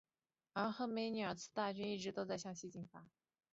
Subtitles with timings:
[0.53, 3.05] 而赫梅尔尼茨基的大军一直都在向西进发。